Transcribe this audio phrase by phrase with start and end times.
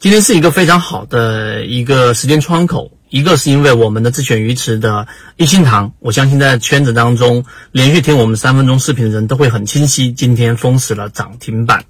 [0.00, 11.84] 今天是一个非常好的一个时间窗口，一个是因为我们的自选鱼池的一心堂，我相信在圈子当中连续听我们三分钟视频的人都会很清晰，今天封死了涨停板。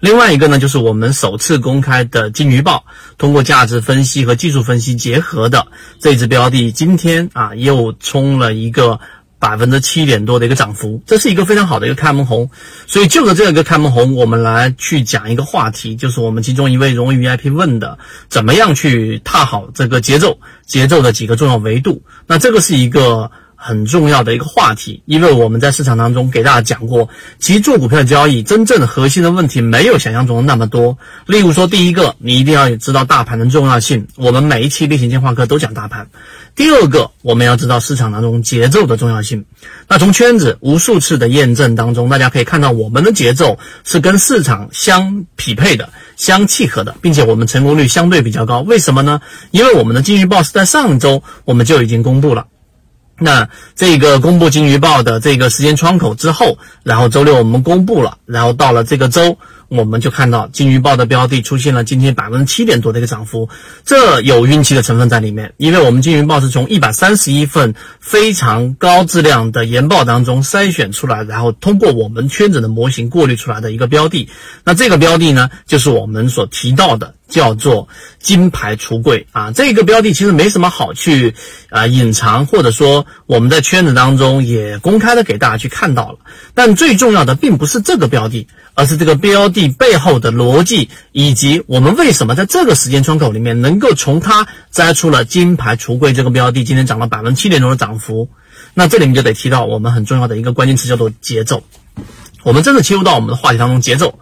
[0.00, 2.84] 另外一个呢，就是我们首次公开的金鱼报，
[3.16, 5.66] 通过价值分析和技术分析结合的
[5.98, 9.00] 这只标的，今天啊又冲了一个。
[9.38, 12.50] 百分之七点多的一个涨幅，这是一个非常好的一个开门红，
[12.86, 23.30] 所以就着这样一个开门红，我们来去讲一个话题，就是我们其中一位荣誉 VIP 问的，怎么样去踏好这个节奏，节奏的几个重要维度，那这个是一个。
[23.66, 27.08] 很重要的一个话题，因为我们在市场当中给大家讲过，
[27.40, 30.96] 其实做股票交易真正核心的问题没有想象中的那么多。
[31.26, 36.06] 例如说，第一个，你一定要知道大盘的重要性，我们每一期例行进化课都讲大盘。
[36.54, 39.44] 第二个，我们要知道市场当中节奏的重要性。
[39.88, 48.60] 那从圈子无数次的验证当中，大家可以看到我们的节奏是跟市场相匹配的、相契合的，并且我们成功率相对比较高。
[48.60, 49.20] 为什么呢？
[49.50, 52.46] 因为我们的金鱼报是在上周我们就已经公布了。
[53.18, 59.38] 那这个公布金鱼报的这个时间窗口之后，然后周六我们公布了，然后到了这个周。
[59.68, 63.48] 我们就看到金鱼报的标的出现了今天百分之七点多的一个涨幅，
[63.84, 74.28] 这有运气的成分在里面，因为我们金鱼报是从一百三十一份非常高质量的研报当中筛选出来，然后通过我们圈子的模型过滤出来的一个标的。
[74.62, 77.88] 那这个标的呢，就是我们所提到的叫做
[78.20, 79.50] 金牌橱柜啊。
[79.52, 81.34] 这个标的其实没什么好去
[81.70, 86.18] 啊隐藏，或者说我们在圈子当中也公开的给大家去看到了。
[86.54, 89.46] 但最重要的并不是这个标的，而是这个标。
[89.48, 98.28] 的背后的逻辑，以及我们为什么在这个时间窗口里面能够从它摘出了金牌橱柜这个标的，今天涨了百分之七点多的涨幅，
[98.74, 101.62] 那这里面就得提到我们很重要的一个关键词，叫做节奏。
[102.42, 104.18] 我们真的切入到我们的话题当中，节奏。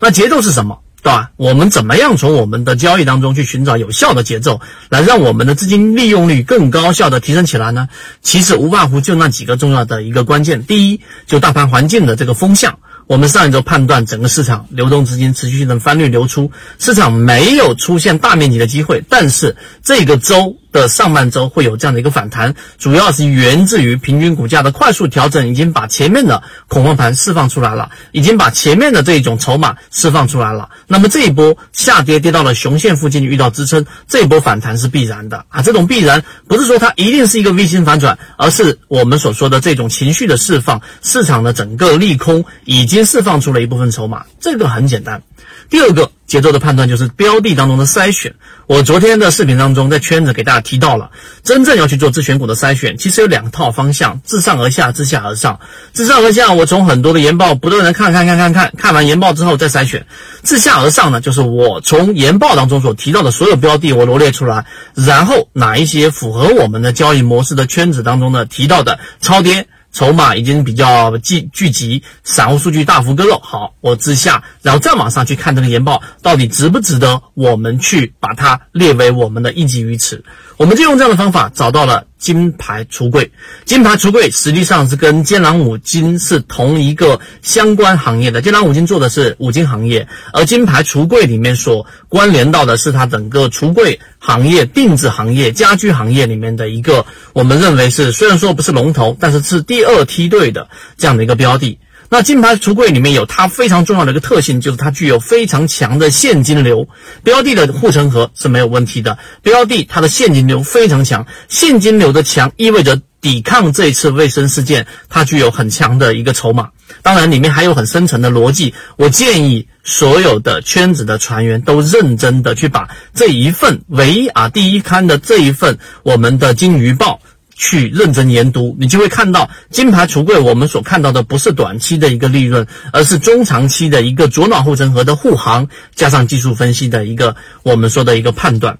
[0.00, 0.78] 那节奏是什么？
[1.00, 1.30] 对吧？
[1.36, 7.88] 我们怎么样从我们的交易当中去寻找有效的节奏，来让我们的资金利用率更高效的提升起来呢？
[8.20, 10.64] 其实无外乎就那几个重要的一个关键。
[10.64, 12.78] 第一，就大盘环境的这个风向。
[13.06, 20.56] 我们上一周判断整个市场流动资金持续性的翻绿流出，市场没有出现大面积的机会，但是这个周。
[20.72, 30.68] 的上半周会有这样的一个反弹，主要是源自于平均股价的快速调整，已经把前面的恐慌盘释放出来了，已经把前面的这一种筹码释放出来了。
[30.86, 35.62] 那么这一波下跌跌到了熊线附近遇到支撑，这一波反弹是必然的啊！
[35.62, 45.22] 这种必然不是说它一定是一个 V 型反转，而是我们所说的这种情绪的释放，市场的整个利空已经释放出了一部分筹码，这个很简单。
[45.70, 48.34] 第二个节奏的判断就是标的当中的筛选。
[48.66, 51.10] 我昨天的视频当中在圈子给大家提到了，
[51.42, 55.60] 真正要去做自选股的筛选，其实有两套方向：自上而下，自下而上。
[55.92, 60.02] 自上而下，我从很多的研报不断的看看看看看，看完研报之后再筛选；
[60.42, 69.66] 自下而上呢，就是我从研报当中所提到的所有标的我罗列出来，然后哪一些符合我们的交易模式的圈子当中呢提到的超跌。
[69.92, 73.40] 筹码已经比较聚聚集，散户数据大幅割肉。
[73.42, 80.24] 好，我之下，然后再往上去看这个研报，到底值不值得我们去把它列为我们的一级鱼池？
[80.56, 82.06] 我们就用这样的方法找到了。
[82.18, 83.30] 金牌橱柜，
[83.64, 88.42] 金牌橱柜实际上是跟坚朗五金是同一个相关行业的。
[88.42, 101.78] 坚朗五金做的是五金行业，而金牌橱柜里面所关联到的是它整个橱柜行业、定制行业、家居行业里面的一个，我们认为是虽然说不是龙头，但是是第二梯队的这样的一个标的。
[102.10, 106.88] 那金牌橱柜里面有它非常重要的一个特性，就是它具有非常强的现金流。
[107.22, 116.70] 标的的护城河是没有问题的，标的它的现金流非常强，现金流的强意味着抵抗这一次卫生事件，它具有很强的一个筹码。
[117.02, 118.72] 当然，里面还有很深层的逻辑。
[118.96, 127.20] 我建议所有的圈子的船员都认真的去把这一份唯一啊第一刊的这一份我们的金鱼报。
[127.58, 130.38] 去认真研读，你就会看到金牌橱柜。
[130.38, 138.78] 我们所看到的不是短期的一个利润，而是中长期的一个左脑护城河的护航，加上技术分析的一个我们说的一个判断。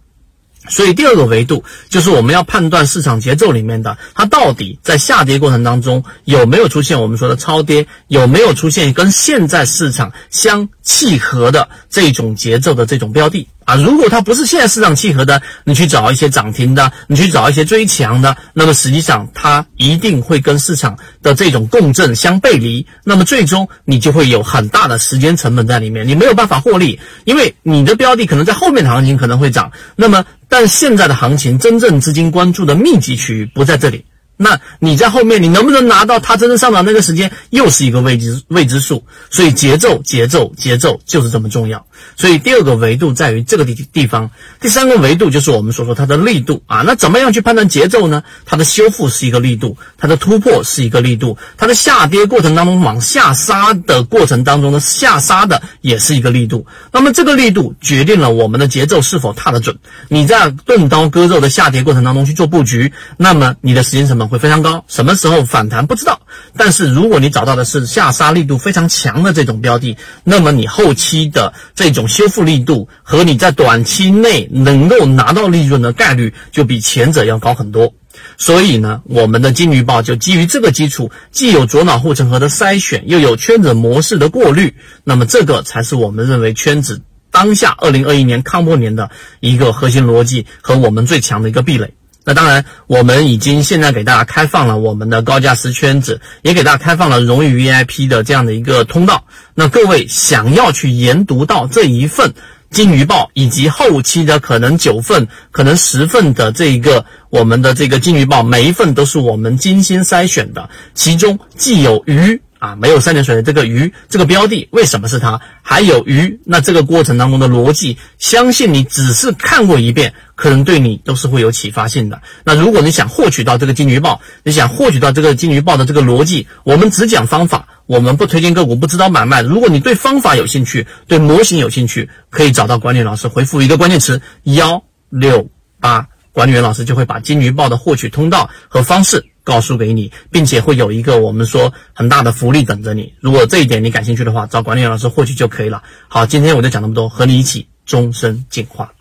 [0.69, 13.49] 所以第二个维度就是我们要判断市场节奏里面的它到底在下跌过程当中有没有出现我们说的超跌，有没有出现跟现在市场相契合的这种节奏的这种标的。
[13.69, 34.07] 啊，如果它不是现在市场契合的，你去找一些涨停的，你去找一些追强的，那么实际上它一定会跟市场的这种共振相背离，那么最终你就会有很大的时间成本在里面，你没有办法获利，因为你的标的可能在后面的行情可能会涨，那么但现在的行情真正资金关注的密集区域不在这里。
[34.41, 39.05] 那你在后面，你能不能拿到它真正上涨那个时间，又是一个未知未知数。
[39.31, 41.85] 所以节奏、节奏、节奏就是这么重要。
[42.17, 44.31] 所以第二个维度在于这个地地方，
[44.61, 46.83] 第三个维度就是我们所说它的力度啊。
[46.87, 48.23] 那怎么样去判断节奏呢？
[48.45, 56.67] 它的修复是一个力度，它的突破是一个力度，它的下跌过程当中往下杀的过程当中的下杀的也是一个力度。
[56.93, 59.79] 那么这个力度决定了我们的节奏是否踏得准。
[60.09, 64.85] 你在钝刀割肉的下跌过程当中去做布局，那么你的时间成本会非常高。
[64.89, 66.21] 什么时候反弹不知道，
[66.57, 77.95] 但是如果你找到的是下杀力度非常强的这种标的，那么你后期的这一种修复力度和你在短期内能够拿到利润的概率就比前者要高很多。
[78.37, 84.75] 所以呢，我们的金鱼报就基于这个基础，既有左脑护城河的筛选，又有圈子模式的过滤，
[85.05, 87.01] 那么这个才是我们认为圈子
[87.31, 91.95] 当下二零二一年抗破年的一个核心逻辑和我们最强的一个壁垒。
[92.25, 99.25] 那当然，我们已经现在给大家开放了我们的高价值圈子，也给大家开放了荣誉 VIP 的这样的一个通道。
[99.55, 102.35] 那各位想要去研读到这一份
[102.71, 112.43] 金鱼报，以及后期的可能九份、可能十份的这一个我们的这个金鱼报，每一份都是我们精心筛选的，其中既有鱼。
[112.59, 115.41] 啊，没有三点水的这个鱼，这个标的为什么是它？
[115.63, 122.21] 还有鱼，那这个过程当中的逻辑，相信你只是看过一遍，可能对你都是会有启发性的。
[122.45, 129.41] 那如果你想获取到这个金鱼报，你想获取到这个金鱼报的这个逻辑，我们只讲方法，我们不推荐个股，不指导买卖。
[129.43, 135.49] 如果你对方法有兴趣，对模型有兴趣，可以找到管理老师，回复一个关键词幺六
[135.81, 139.25] 八，管理员老师就会把金鱼报的获取通道和方式。
[139.45, 143.15] 告诉给你，并且会有一个我们说很大的福利等着你。
[143.19, 145.83] 如果这一点你感兴趣的话，找管理员老师获取就可以了。
[146.07, 148.93] 好，今天我就讲那么多，和你一起终身进化。